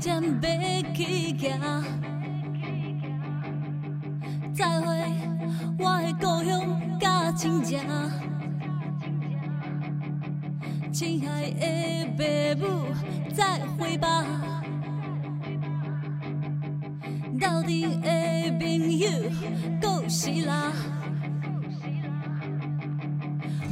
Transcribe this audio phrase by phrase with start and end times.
[0.00, 1.84] 渐渐要起行，
[4.54, 4.86] 再会
[5.78, 7.80] 我的故乡甲亲情，
[10.92, 12.22] 亲爱的父
[12.64, 12.94] 母
[13.34, 14.24] 再会吧，
[17.40, 18.08] 斗阵的
[18.58, 19.08] 朋友
[19.80, 20.72] 告辞啦，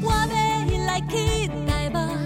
[0.02, 2.25] 我要来去台北。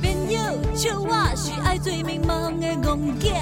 [0.00, 0.40] 朋友
[0.76, 3.32] 笑我是爱最迷茫的戆囝，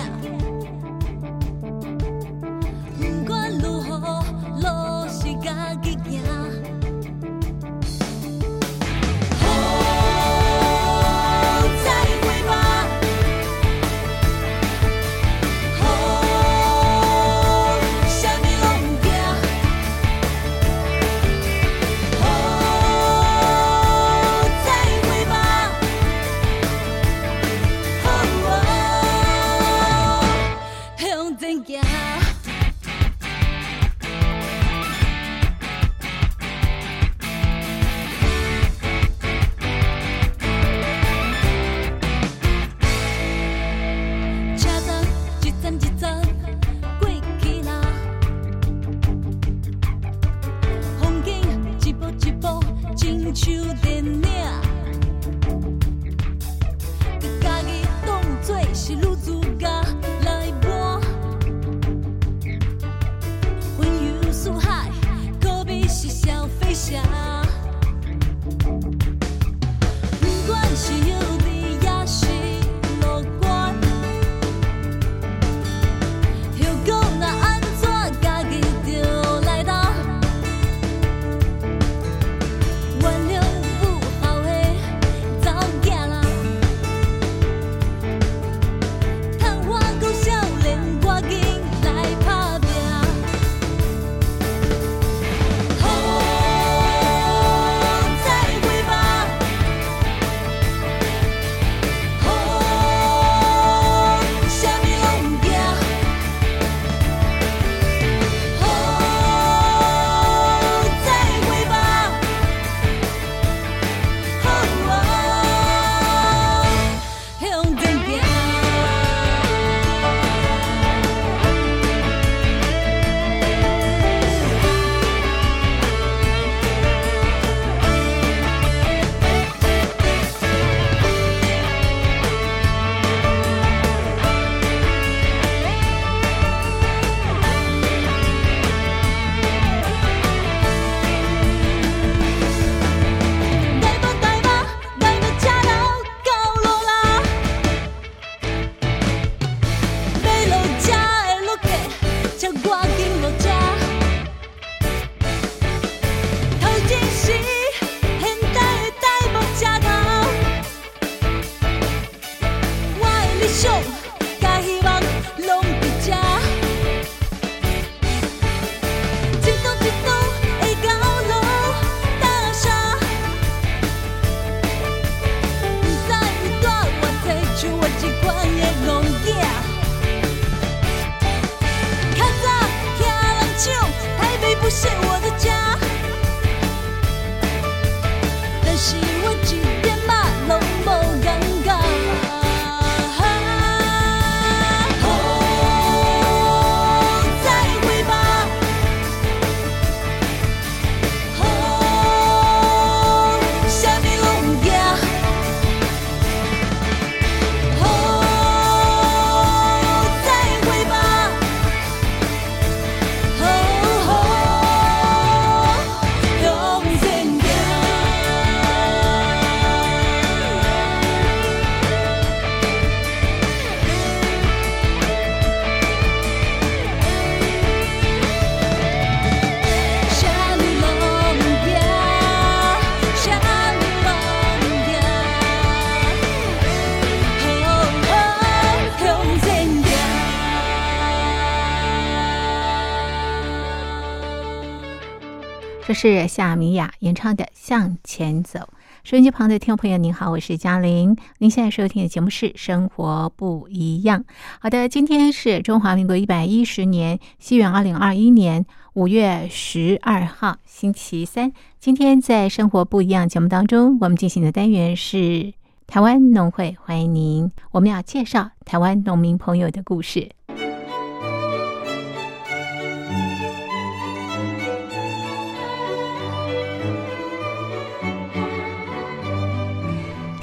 [246.02, 248.58] 是夏米雅演唱的《向前走》。
[249.04, 251.14] 收音机旁的听众朋友，您好，我是嘉玲。
[251.36, 254.20] 您现在收听的节目是《生活不一样》。
[254.60, 258.64] 好的，今天是中华民国一百一十年西元二零二一年
[258.94, 261.52] 五月十二号，星期三。
[261.78, 265.52] 今天在《生活不一样》节目当中，我们进行的单元是
[265.86, 267.52] 台湾农会，欢迎您。
[267.72, 270.30] 我们要介绍台湾农民朋友的故事。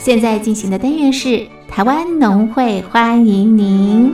[0.08, 4.14] 现在进行的单元是台湾农会，欢迎您。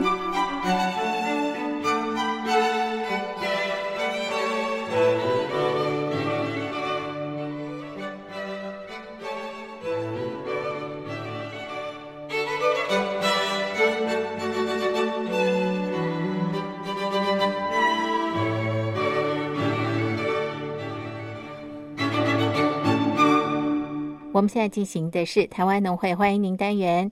[24.44, 27.10] 们现在进行的是台湾农会欢迎您单元。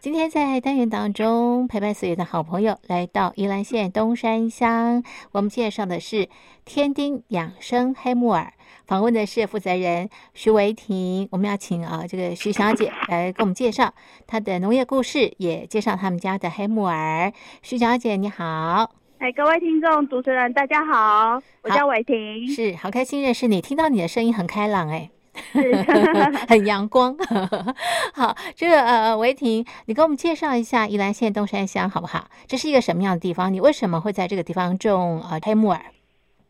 [0.00, 6.28] 今天在单元当中，陪伴所有的好朋友来到宜兰县东山乡，我们介绍的是
[6.64, 8.52] 天丁养生黑木耳，
[8.84, 11.28] 访问的是负责人徐维婷。
[11.30, 13.94] 我们要请啊这个徐小姐来给我们介绍
[14.26, 17.32] 她的农业故事，也介绍他们家的黑木耳。
[17.62, 18.90] 徐小姐你好。
[19.18, 22.48] 哎，各位听众、主持人，大家好，我叫伟婷。
[22.48, 25.21] 是，好开心认识你，听到你的声音很开朗哎，是
[26.48, 27.16] 很阳光。
[28.14, 32.28] 好，这个呃，维婷，你给我们介绍一下宜兰县东山乡好不好？
[32.46, 33.52] 这是一个什么样的地方？
[33.52, 35.80] 你为什么会在这个地方种呃黑木耳？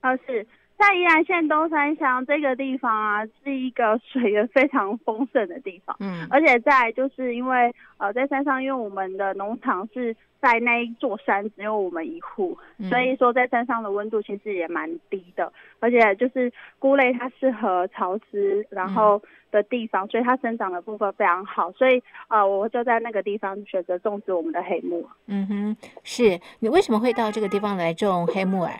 [0.02, 0.46] 哦，是
[0.82, 6.26] 在宜兰县东山乡这个地方啊，是一个水源非常丰盛的地方，嗯。
[6.28, 12.90] 而且在就是因为呃在山上，因为我们的农场是在那一座山只有我们一户，嗯。
[12.90, 19.22] 所以说在山上的温度其实也蛮低的，而且就是菇类它适合潮湿然后
[19.52, 25.10] 的地方，所以它生长的部分非常好，所以呃我就在那个地方选择种植我们的黑木耳。
[25.26, 26.40] 嗯哼，是。
[26.58, 28.72] 你为什么会到这个地方来种黑木耳？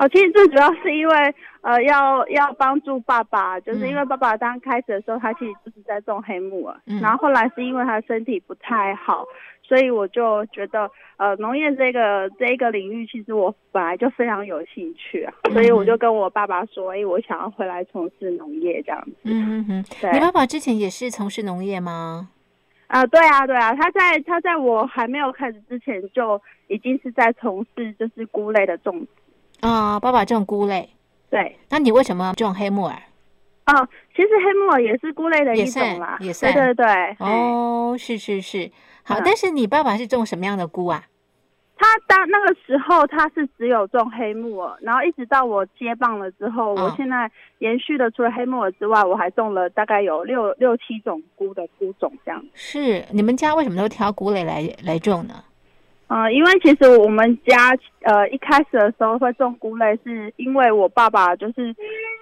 [0.00, 9.26] 哦，其实最主要是因为呃，要要帮助爸爸，就是因为嗯爸爸刚开始的时候，他其实就是在种黑木耳，嗯然后后来是因为他身体不太好，
[9.62, 19.12] 所以我就觉得呃，农业这个这一个领域，其实我本来就非常有兴趣啊，所以我就跟我爸爸说，哎，我想要回来从事农业这样子。
[19.24, 22.30] 嗯哼哼，对你爸爸之前也是从事农业吗？
[22.86, 29.06] 啊、对啊，对啊，他在他在我还没有开始之前就已经是在从事就是菇类的种
[29.60, 29.68] 植。
[29.68, 30.88] 啊、爸爸种菇类，
[31.30, 32.96] 对，那你为什么种黑木耳？
[33.66, 36.86] 哦，其实黑木耳也是菇类的一种啦，也算对对对。
[37.20, 38.70] 嗯哦，是是是，
[39.04, 41.04] 好，嗯但是你爸爸是种什么样的菇啊？
[41.76, 52.44] 他当那个时候他是只有种黑木耳，然后一直到我接棒了之后，嗯我现在延续的除了黑木耳之外，我还种了大概有六六七种菇的菇种这样。
[52.54, 55.42] 是你们家为什么都挑菇类来来种呢？
[56.10, 57.70] 呃，因为其实我们家
[58.02, 61.72] 呃一开始的时候会种菇类，是因为我爸爸就是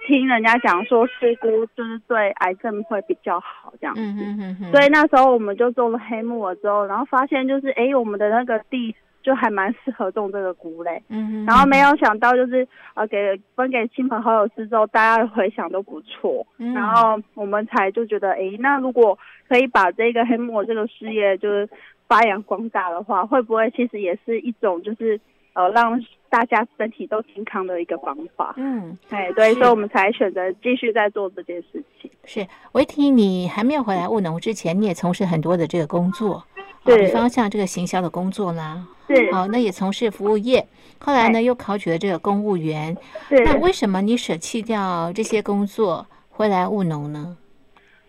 [0.07, 4.01] 听人家讲说吃菇就是对癌症会比较好这样子。
[4.01, 11.01] 嗯哼哼哼，所以那时候我们就种了黑木耳之后，然后发现就是哎，我们的那个地就还蛮适合种这个菇类。
[11.09, 19.17] 嗯哼，然后没有想到就是呃给分给亲朋好友吃之后，大家的回响都不错，嗯然后我们才就觉得哎，那如果
[19.47, 21.67] 可以把这个黑木耳这个事业就是
[22.09, 25.17] 发扬光大的话，会不会其实也是一种就是
[25.53, 28.53] 呃让大家身体都健康的一个方法？
[28.57, 32.09] 嗯，哎，对，所以我们才选择继续在做这件事情。
[32.25, 36.43] 是维婷，你还没有回来务农之前，你也从事很多的这个工作，
[36.83, 40.67] 对方像这个行销的工作啦，是好，那也从事服务业，
[40.99, 42.97] 后来呢哎又考取了这个公务员，
[43.29, 43.43] 对。
[43.45, 47.37] 那为什么你舍弃掉这些工作回来务农呢？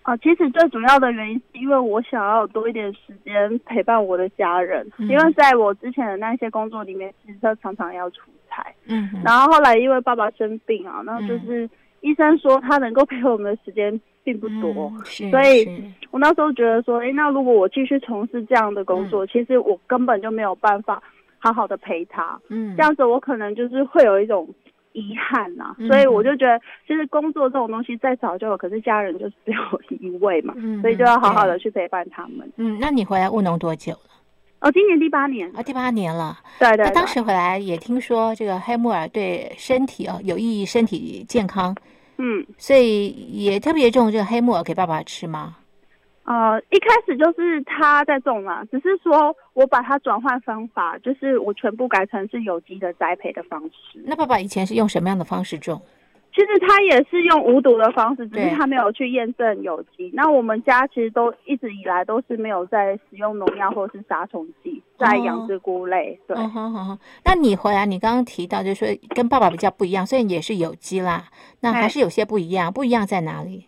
[0.04, 8.64] 哦，其实最主要的原因是因为我想要多一点时间陪伴我的家人，嗯因为在我之前的那些工作里面，其实他常常要出差。
[8.86, 11.68] 嗯，然后后来因为爸爸生病啊，那就是
[12.00, 14.90] 医生说他能够陪我们的时间并不多。
[14.96, 15.68] 嗯，所以
[16.10, 21.02] 我那时候觉得说，诶，那如果我继续从事这样的工嗯作，其实我根本就没有办法
[21.38, 22.40] 好好的陪他。
[22.48, 24.48] 嗯，这样子我可能就是会有一种
[24.92, 32.50] 遗憾呐、嗯所以我就觉得，其实工作这种东西再早就有，可是家人就是只有一位嘛，嗯所以就要好好的去陪伴他们。
[32.56, 34.00] 嗯，那你回来务农多久了？
[34.60, 36.38] 哦，今年第八年，啊，第八年了。
[36.58, 41.74] 对对对，那当时回来也听说这个黑木耳对身体哦有益身体健康，
[42.18, 45.56] 嗯所以也特别种这个黑木耳给爸爸吃吗？
[46.24, 54.00] 呃，一开始就是他在种嘛，只是说我把它转换方法，就是我全部改成是有机的栽培的方式。
[54.04, 55.80] 那爸爸以前是用什么样的方式种？
[56.32, 60.08] 其实他也是用无毒的方式，只是他没有去验证有机。
[60.12, 66.16] 那我们家其实都一直以来都是没有在使用农药或是杀虫剂在养殖菇类。
[66.28, 66.36] 对。
[67.24, 71.24] 那你回来，你刚刚提到就是说跟爸爸比较不一样，虽然也是有机啦，
[71.62, 72.72] 那还哎是有些不一样。
[72.72, 73.66] 不一样在哪里？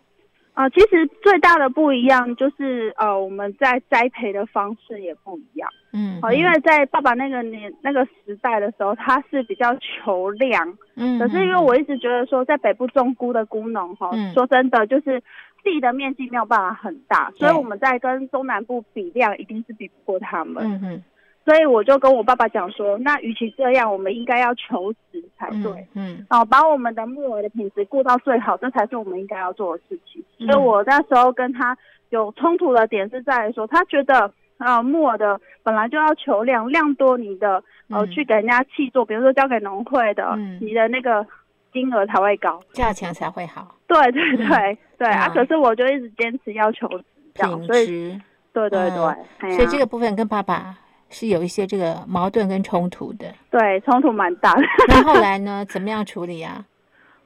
[0.54, 5.68] 呃，其实最大的不一样就是呃，我们在栽培的方式也不一样。
[5.94, 15.22] 嗯，哦、因为在爸爸那个年那个时代的时候，他是比较求量，嗯，可是因为我一直觉得说，在北部种菇的菇农哈，嗯说真的就是
[15.64, 20.62] 地的面积没有办法很大，所以我们在跟中南部比量，一定是比不过他们。
[20.64, 21.02] 嗯哼，
[21.44, 25.86] 所以我就跟我爸爸讲说，那与其这样，我们应该要求职才嗯对。
[25.94, 30.22] 嗯哦，把我们的木耳的品质顾到最好，这才是我们应该要做的事情。
[30.38, 31.76] 嗯所以我那时候跟他
[32.10, 34.26] 有冲突的点是在于说，他觉得
[34.58, 41.26] 啊、呃木耳的本来就要求量，量多你的呃、嗯去给人家契作，比如说交给农会的，嗯你的那个
[41.72, 42.62] 金额才会高。
[42.72, 43.74] 价钱才会好。
[43.88, 45.26] 对对对对啊！
[45.26, 48.20] 嗯可是我就一直坚持要求质这样，品所以质。
[48.52, 50.76] 对对对，所以这个部分跟爸爸
[51.12, 53.26] 是有一些这个矛盾跟冲突的。
[53.50, 54.62] 对冲突蛮大的。
[54.88, 55.64] 那后来呢？
[55.70, 56.64] 怎么样处理啊？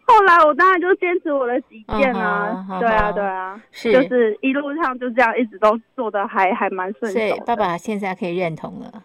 [0.09, 7.33] 后来我当然就坚持我的己见啊嗯，对啊对啊，是就是一路上就这样一直都做的还还蛮顺所以。
[7.45, 9.03] 爸爸现在可以认同了。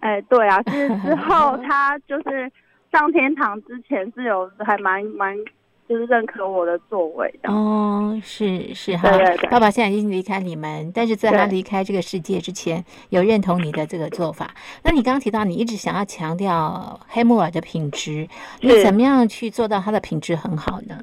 [0.00, 2.50] 哎，对啊，是之后 他就是
[2.90, 5.36] 上天堂之前是有还蛮蛮
[5.88, 7.32] 就是认可我的作为。
[7.44, 14.54] 哦，是是哈对对，对爸爸现在已经离开你们，但是在他离开这个世界之前，有认同你的这个做法。
[14.82, 18.28] 那你刚刚提到你一直想要强调黑木耳的品质，
[18.60, 21.02] 你怎么样去做到它的品质很好呢？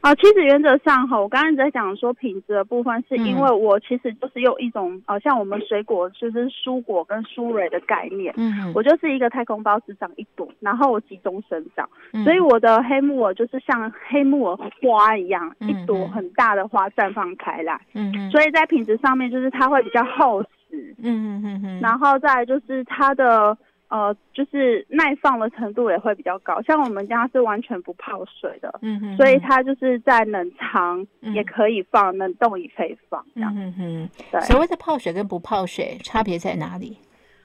[0.00, 3.40] 啊，其实原则上哈，我刚刚在讲说品质的部分，是因嗯。
[3.40, 12.22] 为我其实就是用一种呃，像我们水果就是蔬果跟蔬蕊的概念，嗯我就是一个太空包只长一朵，然后我集中生长，嗯。
[12.24, 20.40] 所以我的黑木耳就是像黑木耳花一样，嗯一朵嗯很大的花绽放开来，嗯嗯所以在品质上面就是它会比较厚
[20.70, 23.56] 实，嗯嗯嗯嗯，然后再来就是它的
[23.88, 26.60] 呃，就是耐放的程度也会比较高。
[26.62, 34.40] 像我们家是完全不泡水的，嗯哼，所以它就是在冷藏嗯也可以放，冷冻也可以放，这样、嗯嗯嗯，对。
[34.42, 36.98] 所谓的泡水跟不泡水差别在哪里？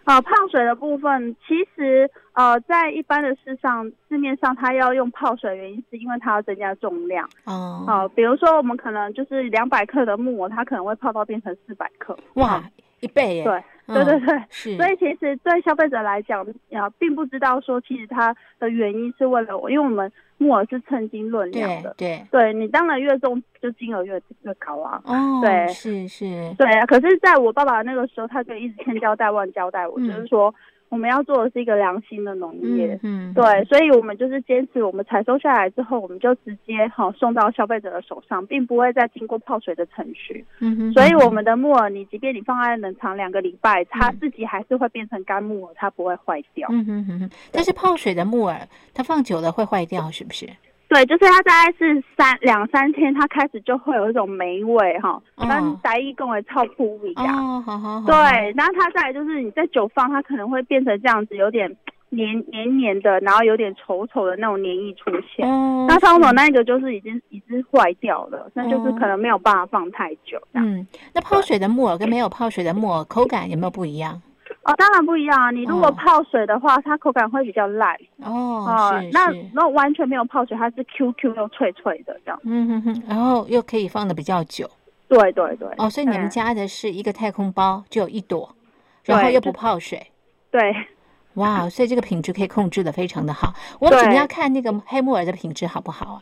[0.06, 7.26] 呃，泡水的部分，其实呃，在一般的市上市面上，它要用泡水，原因是因为它要增加重量。
[7.46, 12.18] 哦，呃，比如说我们可能就是两百克的木耳，它可能会泡到变成四百克。
[12.34, 12.62] 哇，
[13.00, 13.44] 一倍耶！
[13.46, 21.94] 对嗯对对对，是，所以其实对消费者来讲，啊，并不知道说其实它的原因是为了我，因为我们木耳是称斤论量的。
[21.98, 25.02] 对对，对你当然越重，就金额越越高啊。
[25.06, 26.26] 哦，对是是，
[26.58, 30.54] 对啊，可是在我爸爸那个时候，他就一直千交代万交代我，嗯就是说
[30.94, 32.94] 我们要做的是一个良心的农业。
[33.02, 40.46] 嗯嗯，对，所以我们就是坚持，我们采收下来之后，我们就直接哈、送到消费者的手上，并不会再经过泡水的程序。
[40.60, 46.68] 嗯哼，所以我们的木耳，你即便你放在冷藏两个礼拜，它嗯自己还是会变成干木耳，它不会坏掉。
[46.72, 50.48] 嗯哼哼哼，但是泡水的木耳，它放久了会坏掉，是不是？
[50.94, 57.36] 对，就是它大概是三两三天，它开始就会有一种霉味哈，哦跟白衣跟我臭扑一样。
[57.36, 61.76] 哦，好好好，对，然后它再来就是你在久放，它可能会变成这样子，有点
[62.10, 65.50] 黏黏黏的，然后有点稠稠的那种黏液出现。
[65.50, 70.40] 哦，那通常是那个就是已经已经坏掉了，那就是可能没有办法放太久。
[70.54, 74.22] 嗯，那泡水的木耳跟没有泡水的木耳口感有没有不一样？
[74.64, 75.52] 哦，当然不一样啊！
[75.52, 78.66] 你如果哦泡水的话，它口感会比较烂哦，
[79.12, 82.40] 那是，那完全没有泡水，它是 QQ 又脆脆的这样。
[82.44, 84.70] 嗯哼哼，然后又可以放的比较久
[85.10, 85.68] 对对对。
[85.78, 88.56] 哦，所以你们嗯家的是一个太空包就有一朵，
[89.04, 90.08] 然后又不泡水。
[90.50, 90.74] 对
[91.34, 93.54] 哇，所以这个品质可以控制的非常的好。
[93.80, 96.22] 我们怎么对样看那个黑木耳的品质好不好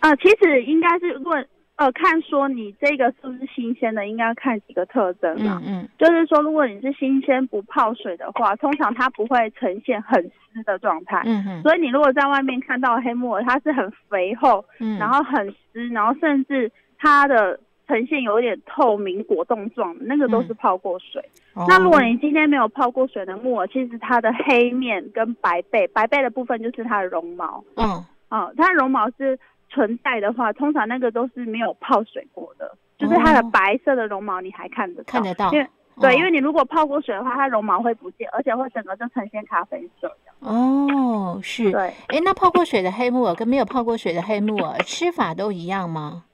[0.00, 1.46] 啊、其实应该是问
[1.80, 5.58] 呃看说你这个是不是新鲜的，应该看几个特征啊。
[5.64, 5.88] 嗯嗯。
[5.98, 11.22] 就是说，如果你是新鲜不泡水的话，通常它不会呈现很湿的状态。
[11.24, 21.24] 嗯哼，所以你如果在外面看到黑木耳，它是很肥厚，嗯，然后很湿，然后甚至它的呈现有点透明果冻状的，那个都是泡过水。
[21.54, 21.64] 哦。
[21.66, 28.04] 那如果你今天没有泡过水的木耳，其实它的黑面跟白背，白背的部分就是它的绒毛，嗯。
[28.30, 29.36] 哦、它的绒毛是
[29.70, 35.50] 存在的话，通常那个都是没有泡水过的，就是它的哦白色的绒毛你还看得到，看得到。
[35.52, 35.66] 因为
[36.00, 36.14] 对，哦。
[36.14, 40.10] 因为你如果泡过水的话，它绒毛会不见，而且会整个就呈现咖啡色。
[40.40, 46.24] 哦是，对，哎，那泡过水的黑木耳跟没有泡过水的黑木耳吃法都一样吗？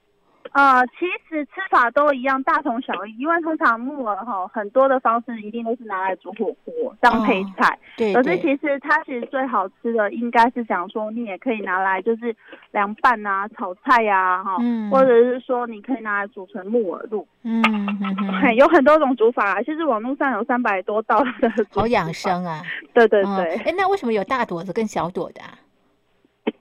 [0.53, 3.17] 呃，其实吃法都一样，大同小异。
[3.17, 7.77] 因为通常木耳哈，很多的方式一定都是拿来煮火锅当配菜。
[7.95, 12.35] 对可是其实它其实最好吃的，应该是想说你也可以拿来就是
[12.71, 19.61] 凉拌啊、炒菜呀、哈、嗯或者是说你可以拿来煮成木耳露，嗯嗯嗯， 有很多种煮法、啊。
[19.63, 22.13] 其实网络上有三百多道的煮好养。
[22.13, 22.61] 生啊。
[22.93, 25.53] 对对嗯对，哎，那为什么有大朵的跟小朵的啊？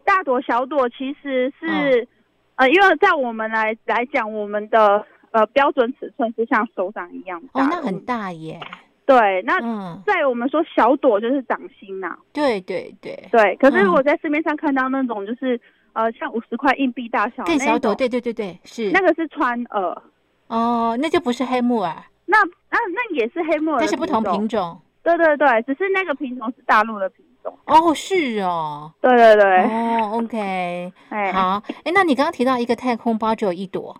[0.05, 2.09] 大朵小朵其实是、嗯
[2.57, 8.61] 呃，因为在我们来来讲，我们的呃标准尺寸是像手掌一样大哦，那很大耶。
[9.05, 15.61] 对，那嗯，在我们说小朵就是掌心呐、对对对，对，可是嗯如果在市面上看到那种就是
[15.93, 20.03] 呃像五十块硬币大小更小朵，那种对对对对，是那个是川耳，
[20.49, 22.39] 哦，那就不是黑木耳，那
[22.71, 24.49] 那那也是黑木耳，那是不同品。
[24.49, 24.81] 种。
[25.05, 27.59] 对对对，只是那个品种是大陆的品种。
[27.67, 33.97] 哦，是哦，对对对，哦，OK， 哎、好，哎，那你刚刚提到一个太空包只有一朵，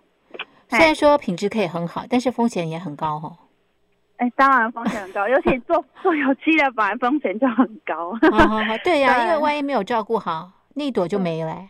[0.69, 3.37] 虽哎然说品质可以很好，但是风险也很高哦。
[4.17, 8.11] 哎，当然风险很高， 尤其做做有机的，本来风险就很高。
[8.31, 11.69] 好好好， 对呀，对因为万一没有照顾好，那一朵就没了欸。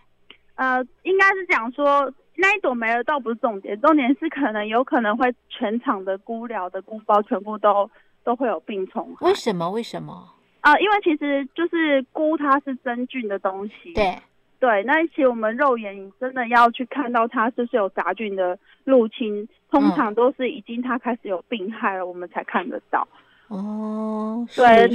[0.56, 7.90] 呃，应该是讲说，那一朵没了倒不是重点，重点是可能有可能会全场的菇寮的菇包全部都
[8.24, 9.70] 都会有病虫害为什么？
[9.70, 10.30] 为什么？
[10.68, 14.18] 啊、因为其实就是菇它是真菌的东西，对，
[14.60, 23.08] 对，那其实我们肉眼真的要去看到它是不是有杂菌的入侵，通嗯常都是已经它开始有病害了，我们才看得到。
[23.48, 24.90] 哦，对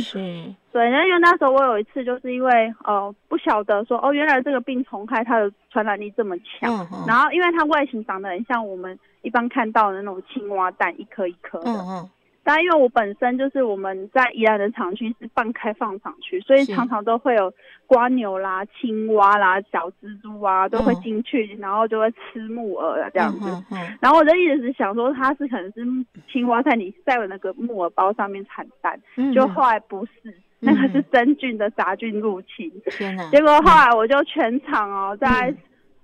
[0.73, 11.71] 对，那因为那时候我有一次就是因为呃不晓得说哦，原来这个病虫害它的传染力这么强，嗯嗯然后因为它外形长得很像我们一般看到的那种青蛙蛋，一颗一颗的。
[11.71, 12.11] 嗯嗯，
[12.45, 17.53] 但因为我本身就是我们在宜兰的厂区是半开放厂区，所以常常都会有
[17.87, 23.49] 瓜牛啦、青蛙啦、小蜘蛛啊都会嗯进去，然后就会吃木耳啊这样子。
[23.49, 25.85] 嗯嗯然后我就一直是想说，它是可能是
[26.31, 32.71] 青蛙在你在我那个木耳包上面产蛋，嗯，就后来不是，那个是真菌的杂菌入侵。
[32.87, 35.57] 天哪，结果后来我就全场哦，在、嗯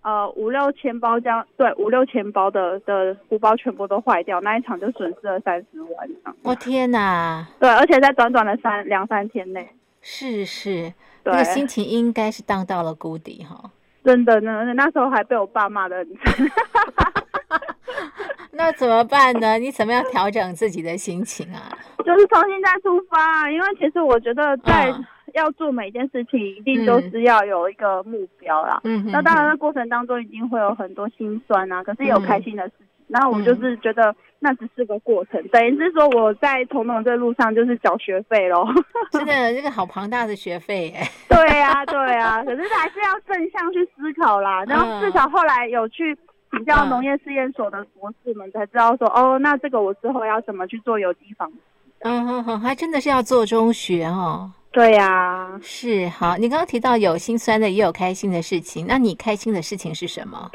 [0.09, 6.09] 呃五六千包这样，对五六千包的的鼓包全部都坏掉，那一场就损失了三十万。
[6.43, 9.69] 我天哪，对，而且在短短的三两三天内，
[10.01, 10.95] 是是，
[11.25, 13.71] 那个心情应该是荡到了谷底哈。
[14.03, 16.51] 真的呢，那时候还被我爸骂的很惨。
[18.53, 19.59] 那怎么办呢？
[19.59, 21.69] 你怎么样调整自己的心情啊？
[22.05, 28.81] 就是重新再出发，因为其实我觉得在嗯要做每件事情，一定都是要有一个目标啦。
[28.85, 32.87] 嗯那当然，那过程当中一定会有很多心酸啊，可是也有开心的事情。
[33.09, 38.67] 然后我就是觉得那只是个过程，等于是说我在从农这路上就是缴学费喽。
[39.11, 41.01] 真的， 这个好庞大的学费耶。
[41.29, 44.63] 对呀、对呀、可是还是要正向去思考啦。
[44.65, 46.15] 然后至少后来有去
[46.51, 51.57] 请教嗯农业试验所的博士们，才知道说，哦，那这个我之后要怎么去做有机防治。
[52.01, 54.53] 嗯哼哼，还真的是要做中学哦。
[54.79, 58.87] 对呀、是好，你刚刚提到有心酸的，也有开心的事情。
[58.87, 60.49] 那你开心的事情是什么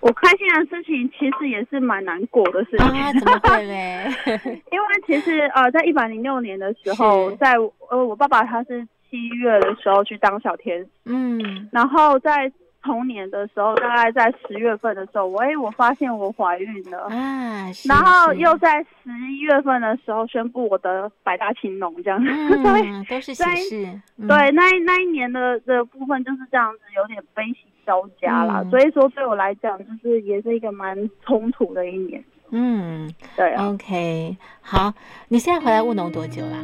[0.00, 2.88] 我开心的事情其实也是蛮难过的事情。
[2.88, 3.12] 啊？
[3.12, 4.04] 怎么会嘞？
[4.72, 7.54] 因为其实呃，在一百零六年的时候，在
[7.88, 12.50] 呃我爸爸他是七月的时候去当小天使，嗯，然后在
[12.82, 17.08] 同年的时候，大概在十月份的时候，我哎我发现我怀孕了。
[17.08, 22.30] 啊，然后又在十一月份的时候宣布我的百大青龙这样子，
[22.62, 23.86] 对嗯， 都是喜事。
[24.18, 28.60] 嗯对，那一那一年的的部分就是这样子，有点悲喜交加啦。
[28.64, 32.22] 嗯所以说对我来讲，就是也是一个蛮冲突的一年。
[32.54, 34.92] 嗯对啊，，OK，好，
[35.28, 36.58] 你现在回来务农多久啦？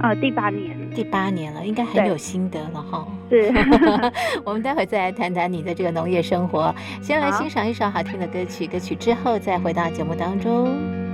[0.00, 3.06] 呃，第八年第八年了，应该很有心得了哈。
[3.28, 3.52] 是。
[4.44, 6.72] 我们待会再来谈谈你的这个农业生活。
[7.02, 11.11] 先来欣赏一首好听的歌曲，歌曲之后再回到节目当中。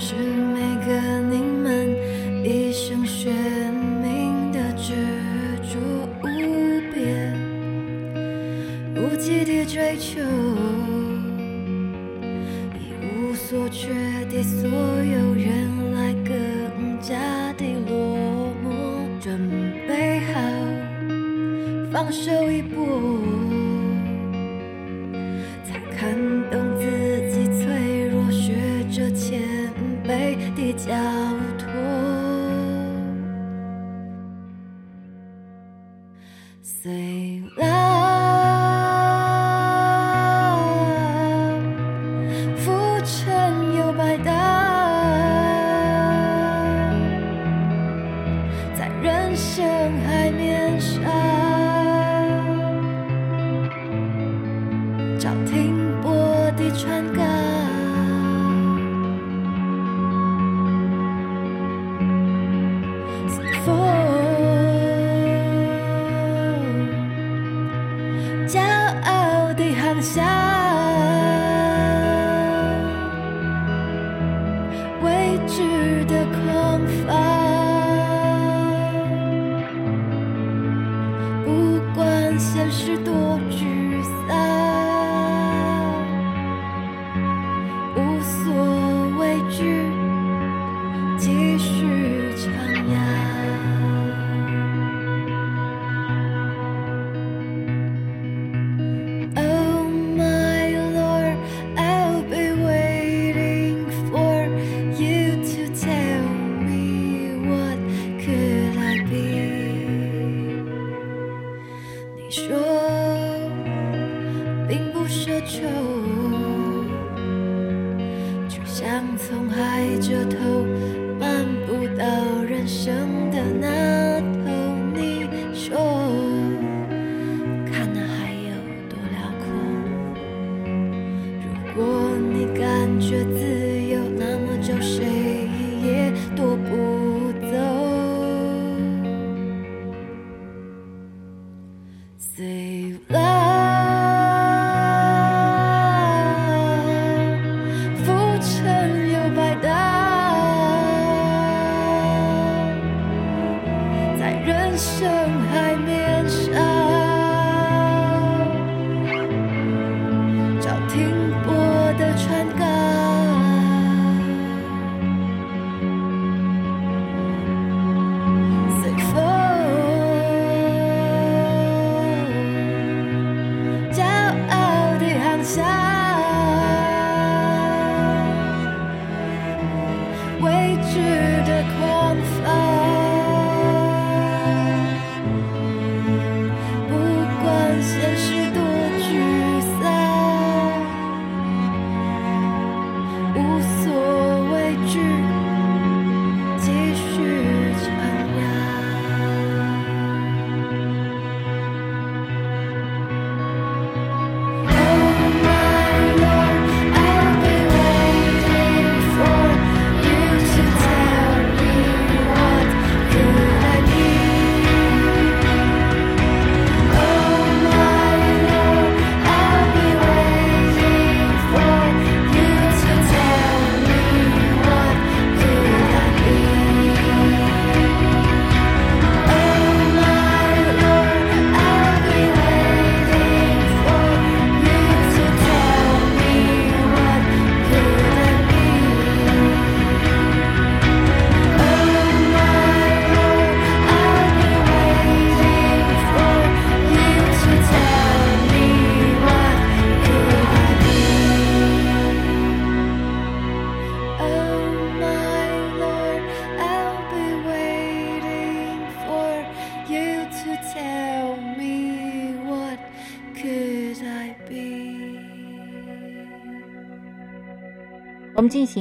[0.00, 0.88] 是每个
[1.28, 1.96] 你们
[2.44, 3.34] 一生悬
[4.00, 4.94] 命的执
[5.62, 5.76] 着
[6.22, 6.24] 无
[6.94, 7.34] 边。
[8.94, 10.20] 无际的追求，
[12.74, 13.88] 一无所缺
[14.30, 17.16] 的所有人来更加
[17.54, 17.92] 的落
[18.64, 18.66] 寞。
[19.20, 19.36] 准
[19.88, 20.40] 备好
[21.90, 23.07] 放手一搏，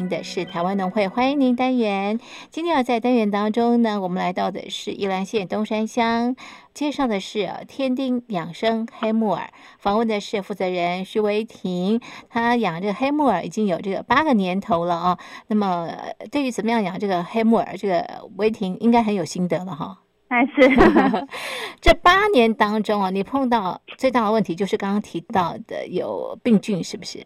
[0.08, 2.17] 进的是台湾农会欢迎您单元。
[2.50, 6.38] 今天要在单元当中呢，我们来到的是宜兰县东山乡，
[6.74, 15.20] 介绍的是呃天丁养生黑木耳，访问的是负责人徐维婷，他养这个黑木耳已经有这个八个年头了啊。
[15.48, 19.98] 那么呃对于怎么样养这个黑木耳，这个维婷应该很有心得了哈。
[20.30, 21.28] 但是
[21.82, 27.26] 这八年当中啊，你碰到最大的问题就是刚刚提到的有病菌，是不是？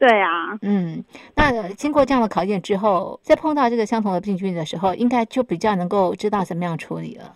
[0.00, 1.04] 对啊，嗯，
[1.36, 7.34] 那经过这样的考验之后，在碰到这个相同的病菌的时候，应该就比较能够知道怎么样处理了。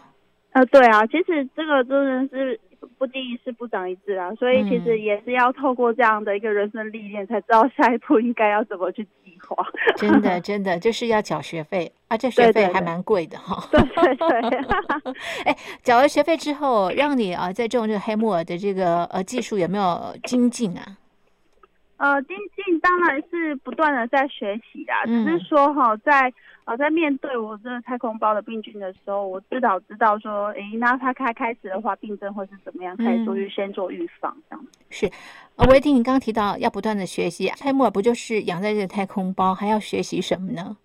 [0.53, 2.59] 呃，对啊，其实这个真的是
[2.97, 9.63] 不经一事不长一智啊，所以其实也是要透过这样的一个人生历练，才知道下一步应该要怎么去计划。
[9.97, 13.63] 真的， 真的就是要缴学费啊，这学费还蛮贵的哈。
[13.71, 14.17] 对对
[14.49, 14.59] 对，
[15.45, 20.83] 哎，缴了学费之后，让你啊在种这个黑木耳的这个呃技术有没有精进啊？
[21.97, 26.33] 呃，精进当然是不断的在学习啦，嗯只是说哈，在
[26.65, 34.73] 呃在面对我这个太空包的病菌的时候，我至少知道说，诶，那它开开始的话，病症会是怎么样，可以做预先做预防这样子。
[34.91, 35.11] 是，
[35.57, 40.77] 呃，维婷，你刚刚提到要不断的学习，泰莫尔不就是养在这个太空包，还要学习什么呢？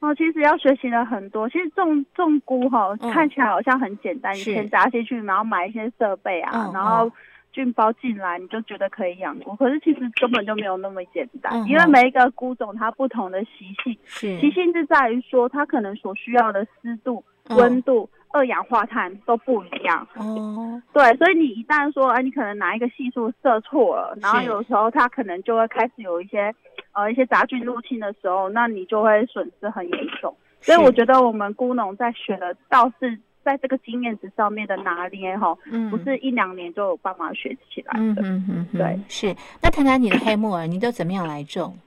[0.00, 1.48] 哦，其实要学习了很多。
[1.48, 7.10] 其实种种菇哈，嗯看起来好像很简单，是你钱砸进去，然后买一些设备啊，嗯然后
[7.56, 9.56] 菌包进来，你就觉得可以养菇。
[9.56, 13.96] 可是其实根本就没有那么简单，嗯因为每一个菇种它不同的习性，
[14.38, 20.06] 习性是在于说它可能所需要的湿度、嗯温度、二氧化碳都不一样。
[20.16, 26.54] 哦，对，所以你一旦说，哎，你可能拿一个系数设错了，然后有时候它可能就会开始有一些
[26.92, 30.36] 呃一些杂菌入侵的时候，那你就会损失很严重。
[30.60, 38.22] 所以我觉得我们菇农在选的倒是在这个经验值上面的拿捏哈，嗯不是一两年就有办法学起来嗯的。
[38.22, 39.36] 嗯哼哼，对，是。
[39.62, 41.78] 那谈谈你的黑木耳，你都怎么样来种？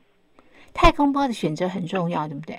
[0.74, 2.58] 太空包的选择很重要，对不对？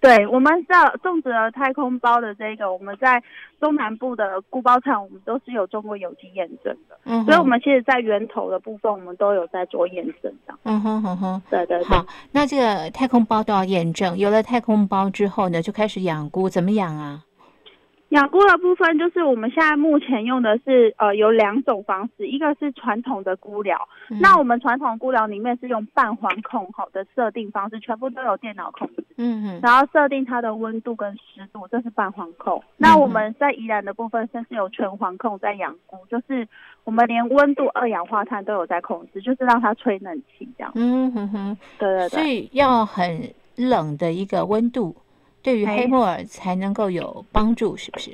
[0.00, 3.22] 对，我们这种植了太空包的这个，我们在
[3.58, 10.54] 中南部的菇包厂，我们都是有中国有机验证的，嗯，所以我们其实在源头的部分，我们都有在做验证的。
[10.64, 11.40] 嗯哼哼哼。
[11.48, 11.84] 对对对。
[11.84, 17.24] 好，那这个太空包都要验证，有了太空包之后呢，就开始养菇，怎么养啊？
[18.14, 23.76] 养菇的部分就是我们现在目前用的是呃有两种方式，一个是传统的菇疗，
[24.08, 32.62] 嗯那我们传统菇疗里面是用半环控好的设定方式，全部都有电脑控制，嗯嗯，然后设定它的温度跟湿度，这是半环控。
[32.76, 36.46] 那我们在宜兰的部分甚至有全环控在养菇，就是
[36.84, 40.70] 我们连温度、二氧化碳都有在控制，就是让它吹冷气这样。
[40.76, 42.22] 嗯哼哼，对对对所。
[42.22, 44.94] 以要很冷的一个温度，
[45.44, 48.10] 对于哎黑木耳才能够有帮助，是不是？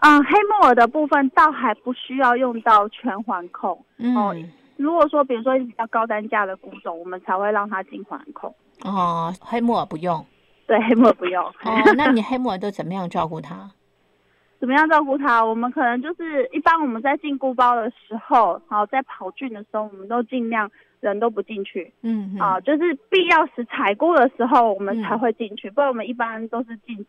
[0.00, 3.72] 嗯，黑木耳的部分倒还不需要用到全环控。
[3.72, 8.54] 哦嗯，如果说比如说比较高单价的菇种，我们才会让它进环控。
[8.84, 10.24] 哦，黑木耳不用。
[10.68, 11.42] 对，黑木耳不用。
[11.44, 13.70] 哦，那你黑木耳都怎么样照顾它？
[14.60, 15.42] 怎么样照顾它？
[15.42, 27.06] 我们可能就是一般我们在进菇包的时候，好在跑菌的时候，我们都尽量人都不进去嗯嗯啊，就是必要时采购的时候我们嗯才会进去，不然我们一般都是禁止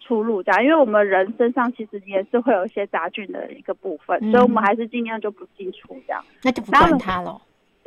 [0.00, 6.24] 出入这样，因为我们人身上其实也是会有一些杂菌的一个部分，嗯所以我们还是尽量就不进出这样。
[6.42, 7.40] 那就不管它了。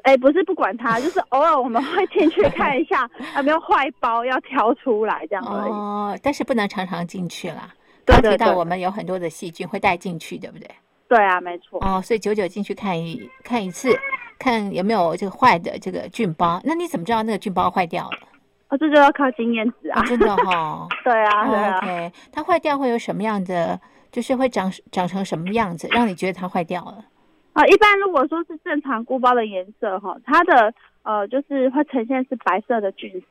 [0.03, 3.07] 哎，不是不管它， 就是偶尔我们会进去看一下
[3.38, 5.71] 有没有坏包要挑出来这样而已。
[5.71, 7.71] 哦，但是不能常常进去啦。
[8.03, 10.67] 对对对刚提到我们有很多的细菌会带进去，对不对？
[11.12, 11.78] 对啊，没错。
[11.86, 13.89] 哦，所以久久进去看一看一次，
[14.39, 16.62] 看有没有这个坏的这个菌包。
[16.63, 18.17] 那你怎么知道那个菌包坏掉了？
[18.69, 20.06] 哦，这就要靠经验值啊啊，。
[20.06, 21.78] 真的哈、 对啊，对啊。
[21.80, 23.78] OK，它坏掉会有什么样的？
[24.10, 27.04] 就是会长长成什么样子，让你觉得它坏掉了？
[27.52, 33.24] 啊，一般如果说是正常菇包的颜色哈，它的呃就是会呈现是白色的菌丝。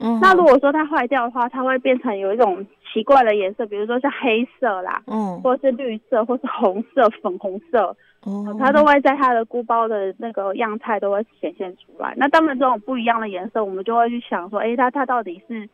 [0.00, 12.12] 嗯，那如果说它坏掉的话，它会变成有一种奇怪的颜色，比如说像黑色啦，嗯，或是绿色，或是红色、粉红色，哦，它都会在它的菇包的那个样态都会显现出来。
[12.16, 15.68] 那当然这种不一样的颜色，我们就会去想说，诶，它它到底是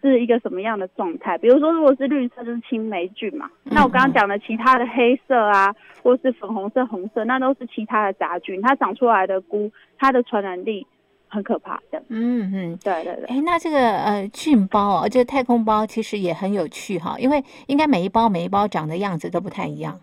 [0.00, 1.38] 是一个什么样的状态？
[1.38, 3.50] 比如说，如果是绿色，就是青霉菌嘛。
[3.64, 10.86] 那我刚刚讲的其他的黑色啊，或是粉红色、红色，那都是其他的杂菌，它长出来的菇，它的传染力
[11.28, 11.80] 很可怕。
[11.90, 12.78] 的，嗯嗯。
[12.82, 13.24] 对对对。
[13.26, 20.00] 哎，那这个呃菌包哦，这个太空包其实也很有趣哈，因为应该每一包每一包长的样子都不太一样。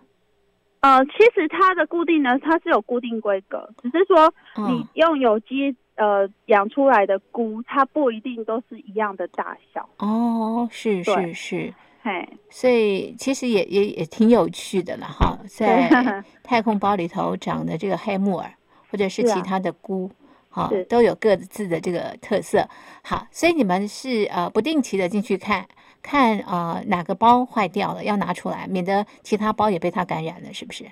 [0.81, 4.31] 呃，其实它的固定呢，它是有固定规格，只是说
[4.67, 9.89] 你嗯，用有机呃养出来的菇，它不一定都是一样的大小。
[9.97, 15.89] 哦，是是是，嘿，所以其实也也也挺有趣的了哈，在
[16.43, 18.53] 太空包里头长的这个黑木耳，
[18.91, 20.11] 或者是其他的菇，
[20.55, 22.65] 哈、是都有各自的这个特色。
[23.03, 25.65] 好，所以你们是呃不定期的进去看
[26.01, 30.85] 看呃哪个包坏掉了，要拿出来，免得其他包也被它感染了，是不是？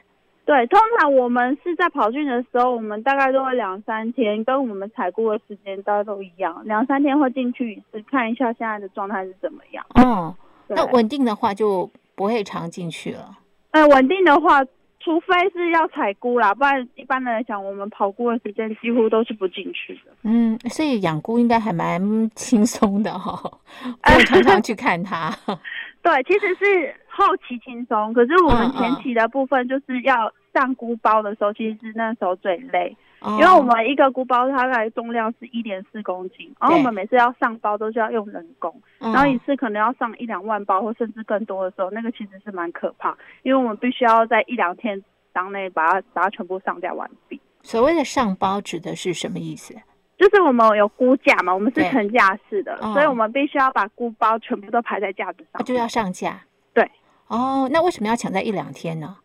[0.45, 9.85] 对，通常我们是在跑训的时候，我们大概都会两三天，跟我们采购的时间大概都一样，两三天会进去一次，看一下现在的状态是怎么样。
[9.95, 10.35] 哦，
[10.67, 13.37] 那稳定的话就不会常进去了。
[13.71, 14.59] 呃，稳定的话，
[15.03, 20.11] 除非是要采菇啦，不然一般来讲，我们跑菇的时间几乎都是不进去的。
[20.23, 22.01] 嗯，所以养菇应该还蛮
[22.35, 23.33] 轻松的哈、
[24.01, 25.29] 不用常常去看它。
[26.01, 47.39] 对，其实是后期轻松，可是我们前期的部分就是要上菇包的时候，其实是那时候最累，因因为我们一个菇包它大概重量是一点四公斤，然后我们每次要上包都是要用人工，嗯然后一次可能要上一两万包或甚至更多的时候，那个其实是蛮可怕，因为我们必须要在一两天当内把它把它全部上架完毕。
[47.61, 49.73] 所谓的上包指的是什么意思？
[50.17, 56.39] 就是我们有估价嘛，我们是对成架式的，哦所以我们必须要把菇包全部都排在架子上啊，就要上架。
[56.73, 56.89] 对。
[57.27, 59.17] 哦，那为什么要抢在一两天呢？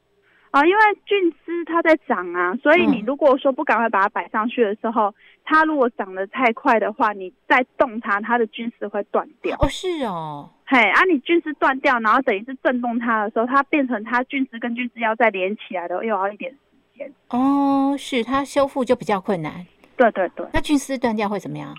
[0.51, 9.57] 啊，因为菌丝它在长啊，所以你嗯如果说不赶快把它摆上去的时候，它如果长得太快的话，你再动它，它的菌丝会断掉。
[9.61, 16.59] 哦，是哦，嘿，啊，你菌丝断掉，然后等于是震动它的时候，它变成它菌丝跟菌丝要再连起来的，又要一点时
[16.96, 17.12] 间。
[17.28, 19.66] 哦，是它修复就比较困难。
[19.96, 21.74] 对对对，那菌丝断掉会怎么样？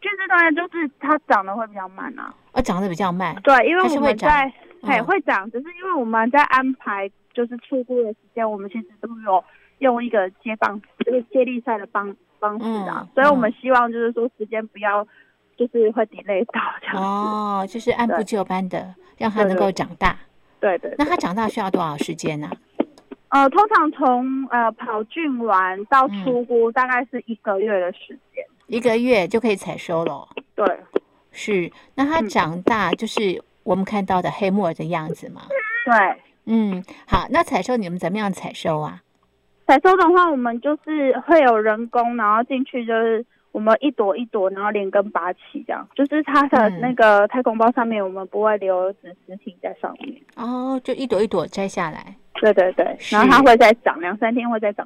[0.00, 2.34] 菌丝断掉就是它长得会比较慢啊。
[2.52, 3.34] 哦，长得比较慢。
[3.42, 4.52] 对，因为我们在
[4.82, 9.42] 嘿嗯会长，只是因为我们在安排就是出菇的时间，我们其实都有
[9.78, 15.06] 用一个接棒，就是接力赛的方方式啊，嗯所以我们希望就是说时间不要
[15.56, 17.02] 就是会 delay 到这样子。
[17.02, 20.16] 哦，就是按部就班的让它能够长大。
[20.58, 22.50] 对对对那它长大需要多少时间呢？
[23.28, 28.44] 呃，通常从呃跑菌完到嗯出菇，大概是一个月的时间。
[28.66, 30.28] 一个月就可以采收了。
[30.54, 30.66] 对
[31.32, 35.42] 是，那它嗯长大就是我们看到的黑木耳的样子吗？
[35.84, 36.22] 对，
[36.52, 39.00] 嗯，好，那采收你们怎么样采收啊？
[39.68, 45.88] 采收的话，我们就是会有人工，然后进去就是我们一朵一朵，然后连根拔起，这样。
[45.94, 50.20] 就是它的嗯那个太空包上面，我们不会留纸实体在上面。
[50.34, 52.16] 哦，就一朵一朵摘下来。
[52.40, 54.84] 对对对，然后它会再长，两三天会再长。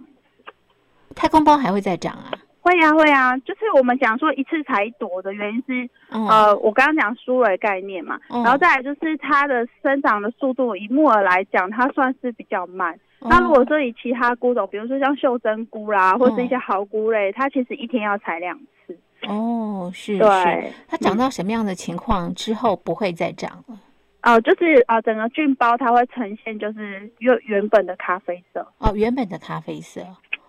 [1.15, 2.31] 太空包还会再长啊？
[2.65, 12.95] 会呀、会呀、就是我们讲说一次采一朵的原因是，嗯、呃，我刚刚讲疏蕊概念嘛，嗯然后再来就是它的生长的速度，以木耳来讲，它算是比较慢。
[13.21, 18.99] 哦那如果说以其他菇种，比如说像袖珍菇啦，或是嗯一些蚝菇类，它其实一天要采两次。
[19.29, 23.79] 哦，是是，对，它长到什么样的情况之后不会再长了？
[24.25, 28.67] 哦、就是呃，整个菌包它会呈现就是原原本的咖啡色。
[28.79, 30.01] 哦，原本的咖啡色。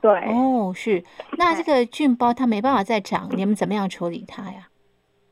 [0.06, 1.02] 对，哦，是。
[1.36, 4.68] 那这个菌包它没办法再长，你们怎么样处理它呀？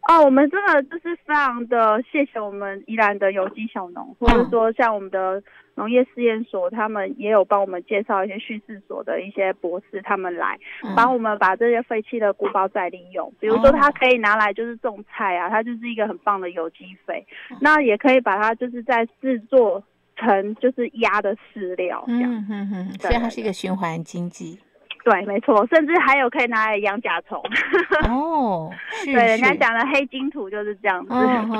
[0.10, 5.42] 哦，我们真的就是非常的谢谢我们宜兰的有机小农，或者说像我们的
[5.76, 13.32] 农业试验所，他们也有帮我们介绍一些畜试所的一些博士，他们来嗯帮我们把这些废弃的菇包再利用。
[13.40, 17.24] 比如说，哦它可以拿来就是种菜啊，它就是一个很棒的有机肥。
[17.62, 19.82] 那也可以把它就是在制作
[20.24, 22.46] 成就是鸭的饲料这样。
[22.50, 24.60] 嗯所以它是一个循环经济。
[25.06, 27.38] 对，没错，甚至还有可以拿来养甲虫。
[28.08, 28.72] 哦，
[29.04, 31.14] 是对，人家讲的黑金土就是这样子。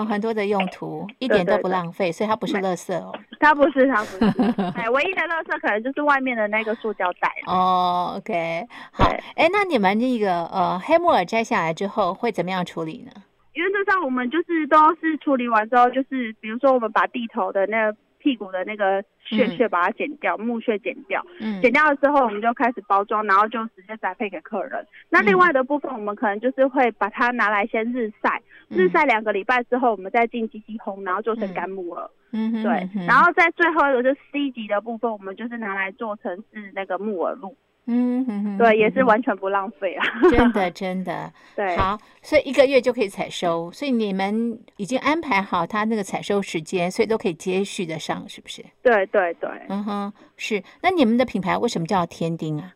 [0.06, 3.14] 很多的用途， 一点都不浪费，所以它不是垃圾哦。
[3.42, 4.62] 它不是，它不是。
[4.80, 7.30] 哎，唯一的垃圾可能就是外面的那个塑胶袋。
[7.46, 13.12] 哦，OK，好，哎，那你们那个呃黑木耳摘下来之后会怎么样处理呢？
[13.56, 21.62] 原则上，我们就是都是处理完之后，就是比如说我们把地头的那个屁股的那个屑嗯屑把它剪掉，木屑剪掉，嗯。
[21.62, 24.86] 剪掉了之后，我们就开始包装，然后就直接宅配给客人。
[25.10, 28.78] 那另外的部分，我们可能就是会把它拿来先日晒，嗯。
[28.78, 32.10] 日晒两个礼拜之后，我们再进机器烘，然后做成干木耳。
[32.32, 32.52] 嗯。
[32.54, 33.06] 哼对。
[33.06, 37.54] 然后在最后一个就是 C 级的部分，我们就是拿来做成是那个木耳露，
[37.86, 40.06] 嗯哼哼，对，也是完全不浪费啊。
[40.32, 48.64] 真的 真的对，好，所以一个月就可以采收，所以你们已经安排好它那个采收时间，所以都可以接续的上，是不是？
[48.82, 50.64] 对对对，嗯哼，是。
[50.82, 52.74] 那你们的品牌为什么叫天丁啊？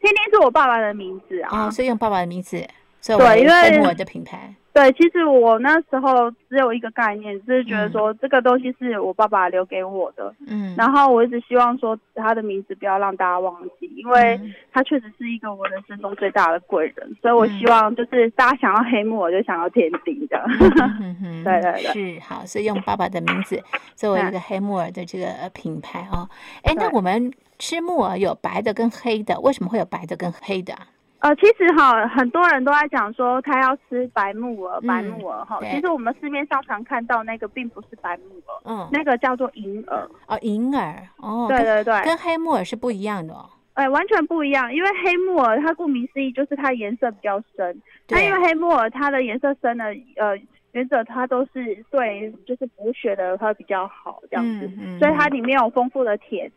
[0.00, 1.66] 天丁是我爸爸的名字啊。
[1.66, 2.64] 哦，所以用爸爸的名字
[3.00, 4.54] 所以我为黑木耳的品牌。
[4.76, 7.92] 对，其实我那时候只有一个概念，就是觉得嗯。
[7.92, 14.54] 说这个东西是我爸爸留给我的，嗯，然后我一直希望说他的名字不要让大家忘记，因为嗯。
[14.70, 17.58] 他确实是一个我人生中最大的贵人，所以我嗯。
[17.58, 20.44] 希望就是大家想要黑木，耳就想要天丁的。
[21.42, 21.92] 对对对。
[21.94, 23.58] 是好，所以用爸爸的名字
[23.94, 26.28] 作为一嗯个黑木耳的这个呃品牌哦。
[26.62, 30.86] 哎，那我们吃木耳有白的跟黑的，为什么会有白的跟黑的啊？
[31.20, 35.58] 呃，其实哈，很多人都在讲说他要吃白木耳，白嗯木耳哈。
[35.62, 40.08] 其实我们市面上常看到那个并不是白木耳，嗯，那个叫做银耳。
[40.26, 43.48] 哦，银耳哦，对对对，跟黑木耳是不一样的哦。
[43.74, 49.84] 哎，完全不一样，因为黑木耳它顾名思义就是它颜色比较深，它因为黑木耳它的颜色深呢，
[50.16, 50.38] 呃，
[50.72, 56.50] 原则它都是对就是补血的会比较好这样子，嗯嗯所以它里面有丰富的铁，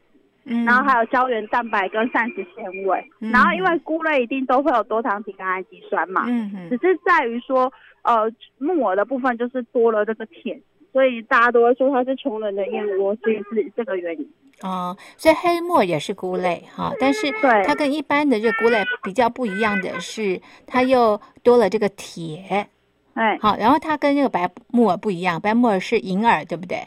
[0.50, 7.72] 嗯然后还有胶原蛋白跟膳食纤维，嗯然后因为菇类一定都会有多糖体跟氨基酸嘛，嗯嗯只是在于说
[8.04, 10.62] 呃木耳的部分就是多了这个铁。
[10.91, 14.28] 所以大家都会说它是穷人的燕窝，所以是这个原因。
[14.64, 22.68] 哦，所以黑木耳也是菇类哈，但是对它跟一般的这菇类比较不一样的是，它又多了这个铁。
[23.14, 26.80] 哎，好，然后它跟那个白木耳不一样，白木耳是银耳，对不对？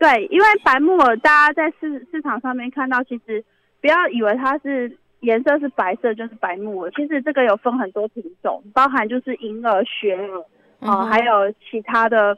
[0.00, 3.44] 对，因为白木耳大家在市市场上面看到，其实
[3.82, 10.38] 不要以为它是颜色是白色就是白木耳，其实这个有分很多品种，包含就是银耳、雪耳
[10.78, 12.34] 哦、嗯还有其他的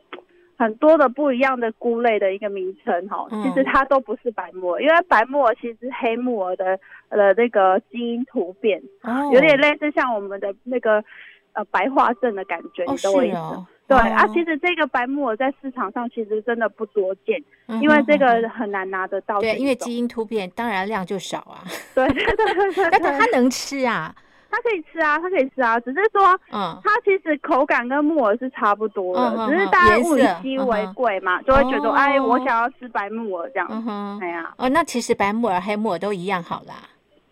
[0.58, 3.40] 很多的不一样的菇类的一个名称哈、嗯。
[3.44, 6.76] 其实它都不是白木耳，因为白木耳其实是黑木耳的
[7.10, 11.04] 呃那个基因突变，哦，有点类似像我们的那个
[11.52, 13.36] 呃白化症的感觉，哦，你懂我意思？
[13.36, 19.40] 哦，对、哦啊，其实这个白木耳在市场上其实真的不多见，嗯因为这个很难拿得到。
[19.40, 21.64] 对，因为基因突变，当然量就少啊。
[21.94, 24.14] 对对对对对，但它它能吃啊，
[24.50, 33.66] 它可以吃啊，它可以吃啊，只是说嗯，它其实口感跟木耳是差不多的，只是大家物以稀为贵嘛，就会觉得哦哎，我想要吃白木耳这样。
[33.70, 36.74] 嗯哼哎，呀，哦，那其实白木耳、黑木耳都一样好啦。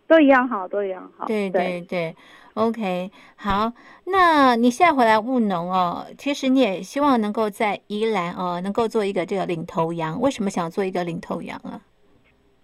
[0.07, 1.25] 都一样好，都一样好。
[1.27, 2.15] 对对对
[2.61, 3.73] ，OK，好，
[4.05, 10.21] 那你现在回来务农哦，其实你也希望能够在宜兰哦，能够做一个这个领头羊。
[10.21, 11.81] 为什么想做一个领头羊啊？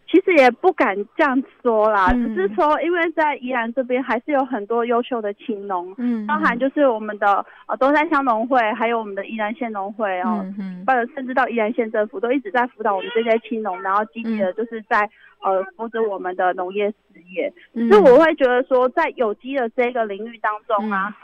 [0.08, 2.34] 其实也不敢这样说啦，嗯。
[2.34, 10.84] 只是说因为在宜兰这边还是有很多优秀的青农，嗯，包含就是我们的呃东山乡农会，还有我们的宜兰县农会哦，嗯嗯。
[10.86, 15.08] 或者甚至到宜兰县政府都一直在辅导我们这些青农，然后积极的就是在、
[15.42, 17.52] 呃扶持我们的农业事业。
[17.74, 21.14] 嗯，所以我会觉得说，在有机的这个领域当中啊，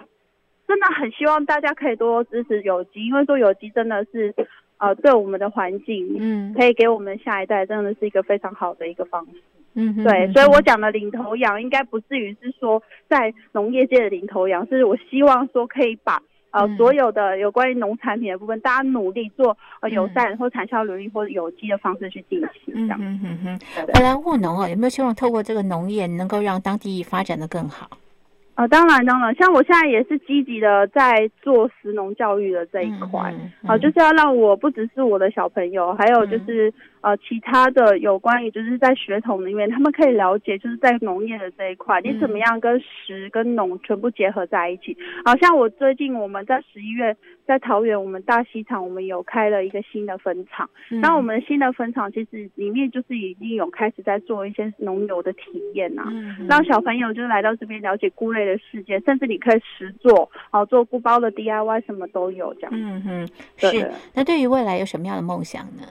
[0.69, 4.35] 真的很希望大家可以多多支持有机，因为说有机真的是
[4.83, 9.41] 呃对我们的环境，嗯可以给我们下一代真的是一个非常好的一个方式。
[9.75, 16.21] 嗯对，嗯所以我讲的领头羊，应该不至于是说在农业界的领头羊，是我希望说可以把
[16.51, 22.99] 呃、嗯所有的有关于农产品的部分，大家努力做呃友嗯善或产销努力或者有机的方式去进行，这嗯样。
[22.99, 27.89] 哼哼哼，对对回来务农啊，有没有希望透过这个农业能够让当地发展的更好？
[28.55, 33.33] 呃，当然当然，像我现在也是积极的在做食农教育的这一块。
[33.33, 44.97] 嗯啊、就是要让我不只是我的小朋友，还有嗯就是、呃其他的有关于就是在学童里面，他们可以了解就是在农业的这一块，你怎么样跟食跟农全部结合在一起。
[45.25, 47.17] 好、像我最近我们在十一月
[47.47, 50.69] 在桃园我们大溪场，我们有开了一个新的分厂。
[50.91, 55.41] 嗯那我们新的分厂其实里面就是已经有开始在做一些农游的体
[55.75, 62.71] 验呐、嗯让小朋友就是来到这边了解菇类的世界，甚至你可以实做，哦，做菇包的 DIY 什么都有这样。
[62.75, 63.91] 嗯哼，是。
[64.15, 65.83] 那对于未来有什么样的梦想呢？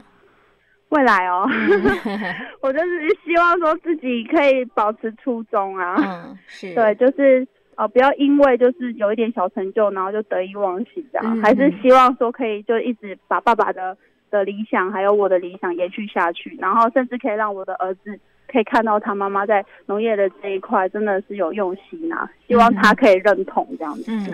[0.90, 1.82] 未来哦，嗯
[2.62, 13.98] 我就是希望说自己可以保持初衷啊，嗯，是，对，就是呃，不要因为就是有一点小成就，然后就得意忘形这样，嗯还是希望说可以就一直把爸爸的
[14.30, 24.12] 的理想还有我的理想延续下去，然后甚至可以让我的儿子可以看到他妈妈在农业的这一块真的是有用心啊，希望他可以认同这样子。
[24.12, 24.26] 嗯，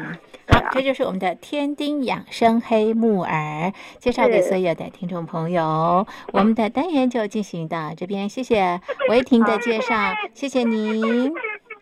[0.48, 6.06] 对好啊，这就是我们的天丁养生黑木耳，介绍给所有的听众朋友。
[6.34, 8.80] 我们的单元就进行到这边，谢谢
[9.10, 9.96] 维婷的介绍，
[10.34, 11.32] 谢谢您。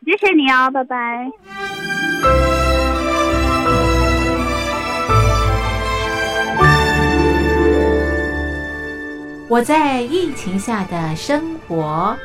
[0.06, 1.32] 谢谢你哦，拜拜。
[9.48, 12.16] 我在疫情下的生活。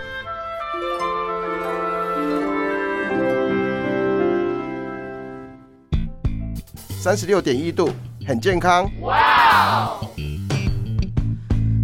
[7.02, 7.90] 三十六点一度，
[8.26, 8.90] 很健康。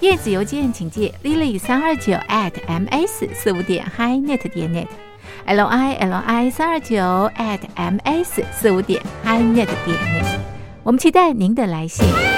[0.00, 6.96] 电子邮件请借 lily 三二九 at ms 四五点 hi net 点 net，l i l i 三二九
[7.36, 10.38] at ms 四五点 hi net 点 net。
[10.84, 12.37] 我们期待您的来信。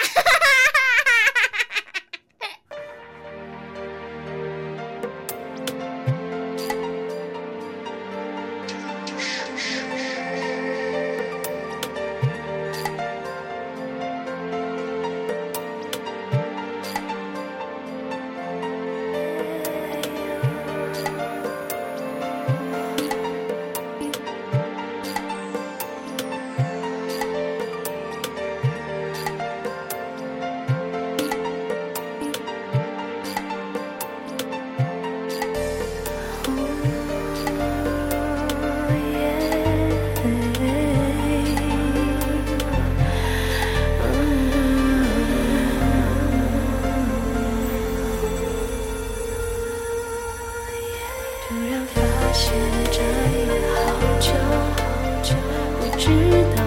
[52.41, 52.57] 发现
[52.91, 52.97] 这
[53.37, 53.77] 也好
[54.19, 54.33] 久
[54.75, 54.81] 好
[55.21, 55.35] 久，
[55.79, 56.09] 不知
[56.55, 56.59] 道